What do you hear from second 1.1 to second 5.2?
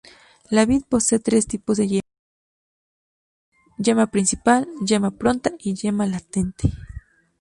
tres tipos de yemas: yema principal, yema